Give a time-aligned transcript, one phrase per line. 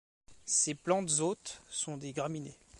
[0.47, 2.57] Ses plantes hôtes sont des graminées.